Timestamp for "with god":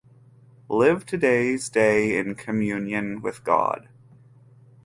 3.21-3.87